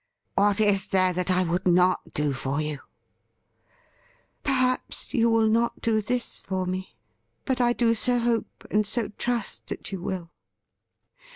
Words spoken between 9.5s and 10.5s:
that you will.'